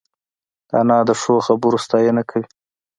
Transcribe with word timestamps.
انا 0.79 0.97
د 1.07 1.11
ښو 1.21 1.33
خبرو 1.47 1.77
ستاینه 1.85 2.21
کوي 2.29 2.47